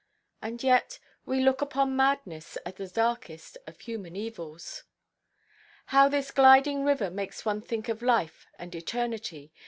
And 0.41 0.63
yet 0.63 0.97
we 1.27 1.41
look 1.41 1.61
upon 1.61 1.95
madness 1.95 2.55
as 2.65 2.73
the 2.73 2.87
darkest 2.87 3.59
of 3.67 3.79
human 3.81 4.15
evils! 4.15 4.83
"How 5.85 6.07
this 6.09 6.31
gliding 6.31 6.83
river 6.83 7.11
makes 7.11 7.45
one 7.45 7.61
think 7.61 7.87
of 7.87 8.01
life 8.01 8.47
and 8.57 8.73
eternity! 8.73 9.53